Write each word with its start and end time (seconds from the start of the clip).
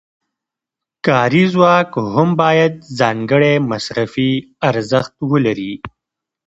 کاري 1.05 1.43
ځواک 1.53 1.89
هم 2.13 2.29
باید 2.41 2.73
ځانګړی 2.99 3.53
مصرفي 3.71 4.31
ارزښت 4.69 5.13
ولري 5.31 5.73